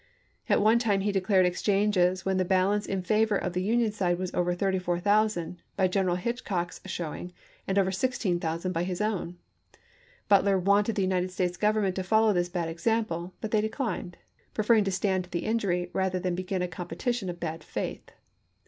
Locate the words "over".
4.33-4.55, 7.77-7.91